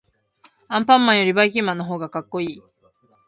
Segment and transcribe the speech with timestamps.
[0.67, 2.63] アンパンマンよりばいきんまんのほうがかっこいい。